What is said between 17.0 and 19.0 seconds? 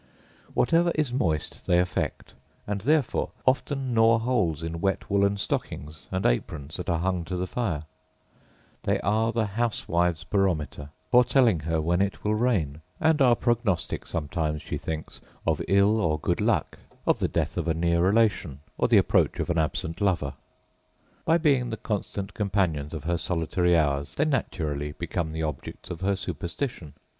of the death of a near relation, or the